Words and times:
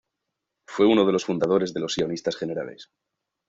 Fue 0.65 0.87
uno 0.87 1.05
de 1.05 1.11
los 1.13 1.25
fundadores 1.25 1.75
de 1.75 1.79
los 1.81 1.93
Sionistas 1.93 2.35
Generales. 2.35 2.89